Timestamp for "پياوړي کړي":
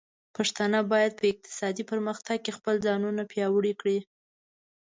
3.31-3.99